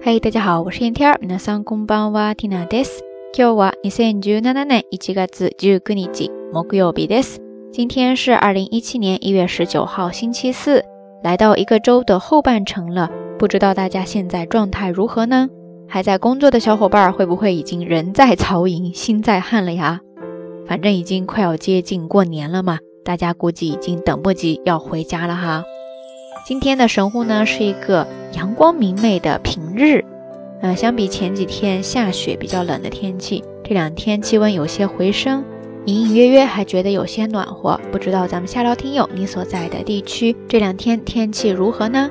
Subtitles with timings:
[0.00, 1.18] 嗨，大家好，我是燕天儿。
[1.20, 3.02] 皆さんこんばんは、ティナです。
[3.36, 7.40] 今日は二千十七年一月十九日、木曜日です。
[7.72, 10.84] 今天是二零一七年一月十九号，星期四，
[11.22, 13.10] 来到一个周的后半程了。
[13.38, 15.48] 不知道大家现在状态如何呢？
[15.88, 20.00] 还在工作的小伙伴会不会已经人在曹营心在汉了呀？
[20.66, 25.62] 反正已经快要接近过年了嘛，大家估计已经等不及要回家了哈。
[26.43, 30.03] 今天的神户呢是一个阳光明媚的平日，
[30.61, 35.43] 呃，相比前几天下雪比较冷的天气，这两天气温有些回升，
[35.85, 37.79] 隐隐约约还觉得有些暖和。
[37.91, 42.09] 不知道咱们下聊听友你所在的地区这两天天气如何呢？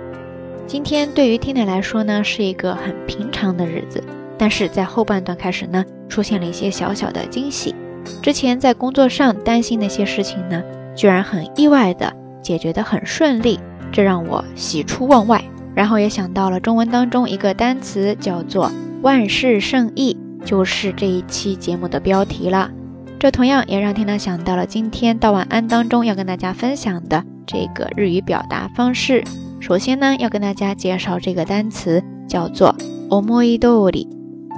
[0.64, 4.02] 今天对于听友来说呢是一个很平常的日子，
[4.38, 7.74] 但是在后半段开始呢出现了一些小小的惊喜。
[8.22, 10.62] 之前在工作上担心那些事情呢，
[10.94, 13.58] 居然很意外的解决得很顺利。
[13.91, 15.43] 这让我喜出望外，
[15.73, 22.71] 然后也想到了中文当中一个单词，叫做“万事胜意”，就是这一期节目的标题了。
[23.17, 29.23] 这同样也让天娜想到了今天到晚安当中要跟大家分享的这个日语表达方式。
[29.61, 32.75] 首先呢，要跟大家介绍这个单词，叫做“
[33.09, 34.07] 思い通り”，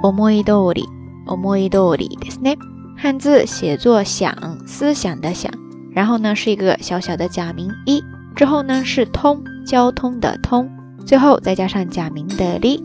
[0.02, 0.84] 思い通り，
[1.26, 2.56] 思い通りですね。
[2.96, 4.34] 汉字写作“想”，
[4.66, 5.50] 思想的“想”，
[5.92, 8.02] 然后呢是一个小小的假名“一”。
[8.34, 10.68] 之后呢是通交通的通，
[11.04, 12.82] 最后再加上假名的り。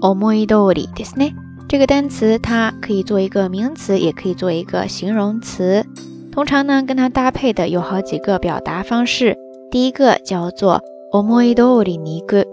[0.00, 1.34] omoidori ですね。
[1.68, 5.84] 这个单词它可以做一个名词，也可以做一个形容词。
[6.32, 9.36] 通常呢跟它搭配的有好几个表达方式。
[9.70, 10.80] 第一个叫做
[11.12, 12.44] omoidori に行く，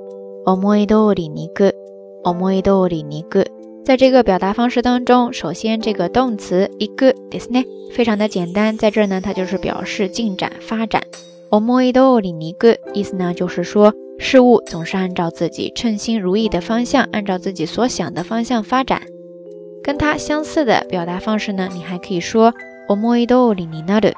[0.46, 1.74] omoidori に行く，
[2.24, 3.46] omoidori に行く。
[3.84, 11.02] 在这个表达方式当中，首先这个动词行くですね，非常的简单，在这儿呢它就是表示进展发展。
[11.52, 19.02] 思い通りに行く，意思呢就是说事物总是按照自己称心如意的方向，按照自己所想的方向发展。
[19.84, 22.54] 跟它相似的表达方式呢，你还可以说
[22.88, 24.14] 思い通りになる，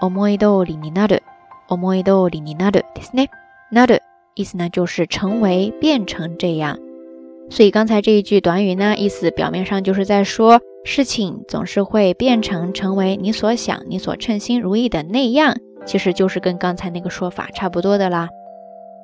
[0.00, 1.20] 思い通りになる，
[1.68, 3.28] 思い通りになるですね。
[3.72, 4.00] なる
[4.34, 6.78] 意思呢就是成为、变成这样。
[7.48, 15.56] 所以刚才这一句短语呢，意思表面上就是在说事情总是会变成成为你所想、你所称心如意的那样。
[15.84, 18.28] 其实就是跟刚才那个说法差不多的啦。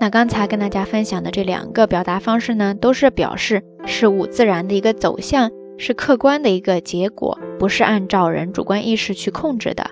[0.01, 9.91] 那刚才跟大家分享的这两个表达方式呢，都是表示事物自然的一个走向，是客观的一个结果，不是按照人主观意识去控制的。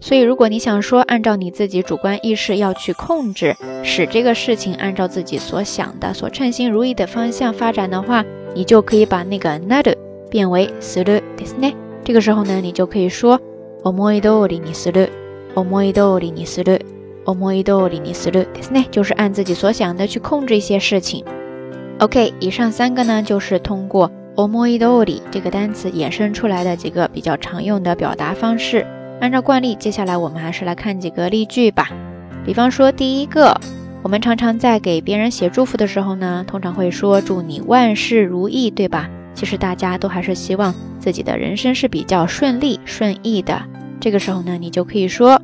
[0.00, 9.94] 所以，如果你想说按照你自己主观意识要去控制，使这个事情按照自己所想的、所称心如意的方向发展的话，你就可以把那个 nado
[10.30, 11.74] 变为 suru ですね。
[12.02, 13.38] 这个时候呢，你就可以说
[13.82, 15.10] 思い通りにする。
[15.54, 16.80] 思い通りにする，
[17.24, 21.24] 思い通りにするですね，就是按自己所想的去控制一些事情。
[21.98, 28.86] OK，以上三个呢，就是通过思い通り这个单词衍生出来的几个比较常用的表达方式。
[29.20, 31.90] 按照惯例，接下来我们还是来看几个例句吧。
[32.46, 33.60] 比方说，第一个，
[34.02, 39.10] 我们常常在给别人写祝福的时候呢，通常会说祝你万事如意，对吧？
[39.34, 43.60] 其实大家都还是希望自己的人生是比较顺利顺意的。
[44.00, 45.38] 这个时候呢，你就可以说。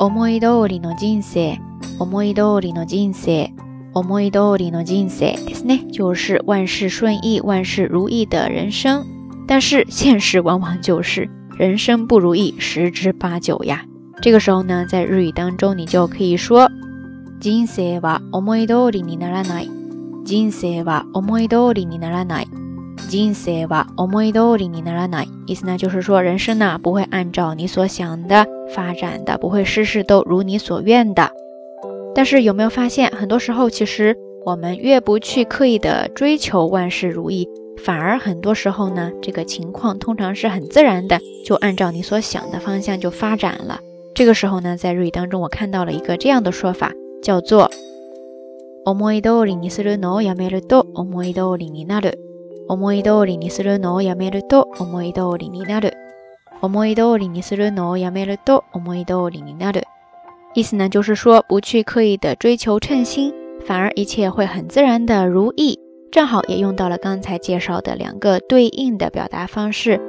[0.00, 1.58] 思い通りの人生，
[1.98, 3.52] 思い通りの人生，
[3.94, 9.04] 思い通りの人生ですね，就是万事顺意、万事如意的人生。
[9.46, 13.84] 但是现实往往就是人生不如意十之八九呀。
[14.20, 16.70] 这个时候呢，在日语当中，你就可以说：
[17.40, 19.70] 人生は思い通りにならない。
[20.24, 22.48] 人生は思い通りにならない。
[23.10, 25.28] 人生は思い通りにならない。
[25.46, 31.30] 意思呢，就是说人生呢不会按照你所想的发展的，不会事事都如你所愿的。
[32.14, 37.48] 但是有没有发现，很多时候其实我们越不去刻意的追求万事如意，
[37.84, 43.80] 反而很多时候呢，这个情况通常是很自然的，就按照你所想的方向就发展了。
[44.14, 46.92] 这个时候呢，在日语当中，我看到了一个这样的说法，
[47.22, 47.70] 叫做
[48.84, 52.18] 思い通りにするのをやめると思い通りになる。
[52.70, 55.94] 思い通りにするのをやめると思い通りになる。
[56.62, 59.84] 思い通りにするのをやめると思い通りになる。
[60.54, 63.34] 意思呢，就是说不去刻意的追求称心，
[63.66, 65.78] 反而一切会很自然的如意。
[66.10, 70.00] 正好也用到了刚才介绍的两个对应的表达方式：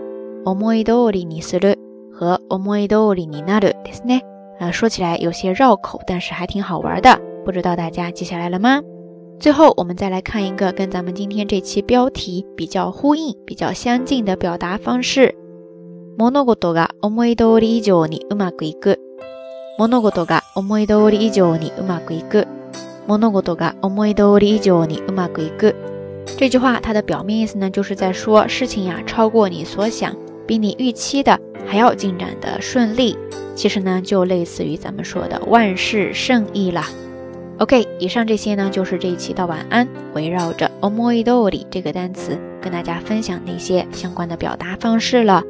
[0.45, 1.77] 思い通りにする
[2.13, 4.21] 和思い通りになるですね。
[4.59, 7.19] 呃，说起来有些绕口，但是还挺好玩的。
[7.43, 8.81] 不知道大家记下来了吗？
[9.41, 15.35] 最后，我们再来看一个跟咱们今天这期标题比较呼应、比较相近的表达方式。
[16.17, 18.97] 物事が思い通り以上にうまくいく。
[19.77, 22.47] 物事が思い通り以上にうまくいく。
[23.05, 25.75] 物事が思い通り以上にうまくいく。
[26.37, 30.15] 这句话它的表面意思呢，就是在说事情呀超过你所想，
[30.47, 33.15] 比你预期的还要进展的顺利。
[33.55, 36.89] 其实呢，就类似于咱们说的万事胜意啦。
[37.58, 45.42] OK，以上这些呢，就是这一期的晚安，围绕着 omoidori 这个单词跟大家分享那些相关的表达方式了。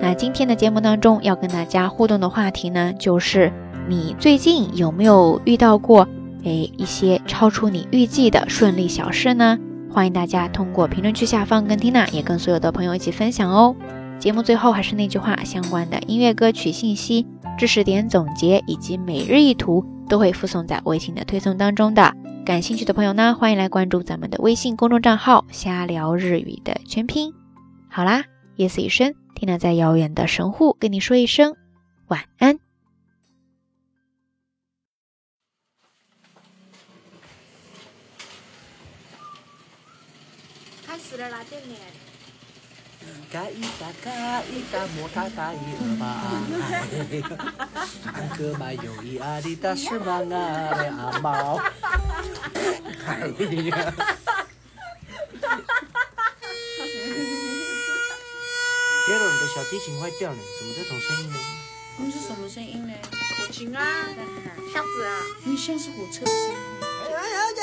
[0.00, 3.52] 那今天的节目当中要跟大家互动的话题呢，就是
[3.88, 6.08] 你最近有没有遇到过
[6.44, 9.58] 诶一些超出你预计的顺利小事呢？
[9.90, 13.74] 欢迎大家通过评论区下方跟缇娜也跟所有的朋友一起分享哦。
[14.18, 17.26] 节目最后还是那句话，相关的音乐歌曲信息、
[17.58, 22.14] 知识点总结以及每日一图都会附送在微信的推送当中的。
[22.44, 27.34] 感兴趣的朋友呢，欢迎来关注咱们的微信公众账号“瞎聊日语”的全拼。
[27.90, 28.24] 好啦，
[28.56, 31.54] 夜色已深，听娜在遥远的神户跟你说一声
[32.06, 32.58] 晚安。
[40.86, 41.74] 开始了啦，店里。
[43.30, 44.10] 嘎一嘎嘎
[44.42, 46.02] 一嘎摩塔嘎一二八，
[48.04, 51.60] 三个买有一阿里达是马啊的阿猫。
[53.06, 53.28] 哎
[53.68, 53.94] 呀！
[59.06, 61.36] 杰伦，你的小提琴坏掉了，怎么这种声音呢？
[61.98, 62.92] 那是什么声音呢？
[63.36, 63.82] 口琴啊，
[64.72, 66.56] 箱子啊，你像是火车的声音。
[66.82, 67.16] 哎呀
[67.56, 67.62] 呀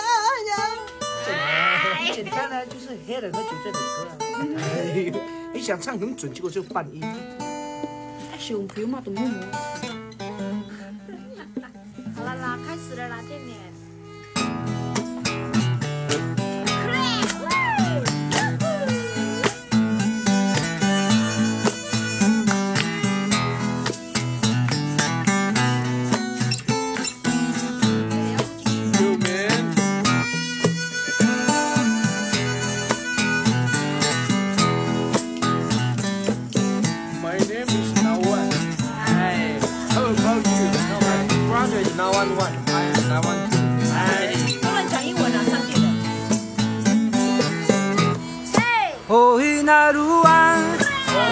[0.49, 1.74] 呀！
[2.13, 4.15] 简单呢就是黑人喝酒这首歌啊。
[4.57, 5.13] 哎呦，
[5.53, 7.01] 你想唱很准，结果就半音。
[7.03, 9.27] 哎，小朋友嘛都没有。
[12.15, 13.53] 好了啦，开始了啦，这里。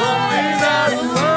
[0.03, 1.32] おい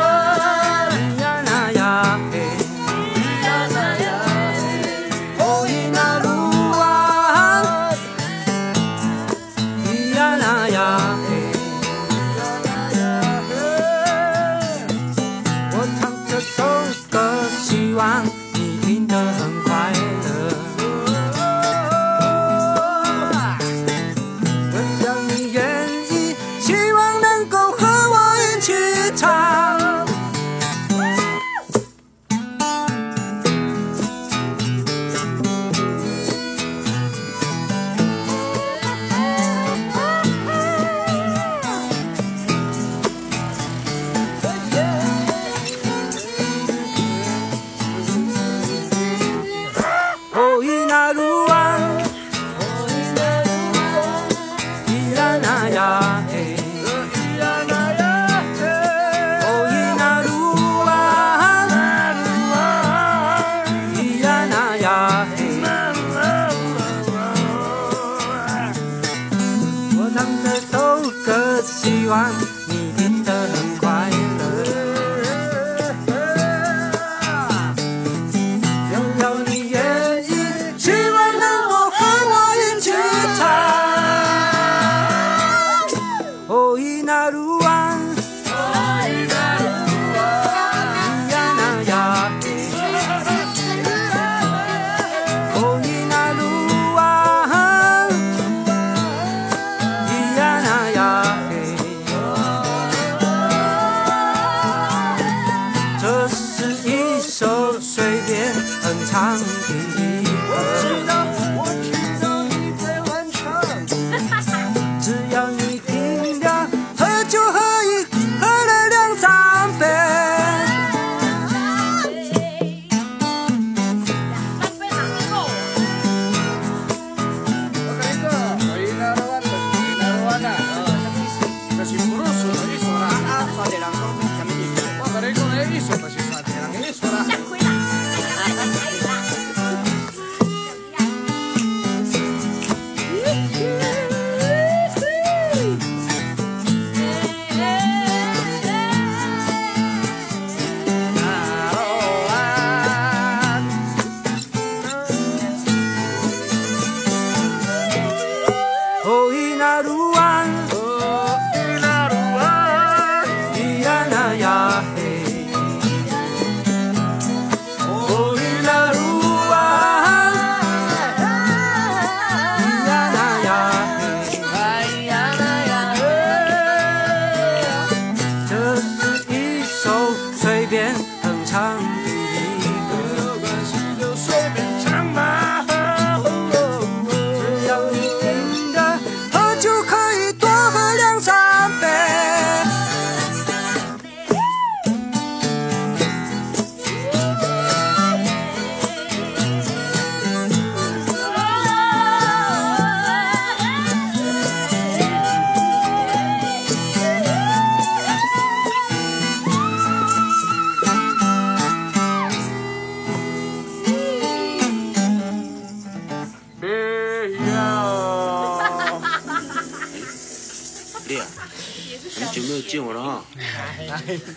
[224.27, 224.37] Bye.